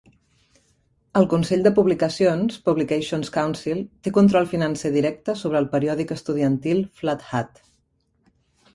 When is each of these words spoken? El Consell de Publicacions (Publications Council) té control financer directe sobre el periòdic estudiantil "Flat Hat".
El 1.19 1.27
Consell 1.33 1.61
de 1.67 1.71
Publicacions 1.79 2.57
(Publications 2.71 3.31
Council) 3.37 3.85
té 4.09 4.15
control 4.19 4.51
financer 4.57 4.93
directe 4.99 5.39
sobre 5.45 5.63
el 5.65 5.71
periòdic 5.77 6.19
estudiantil 6.19 6.87
"Flat 7.03 7.31
Hat". 7.33 7.67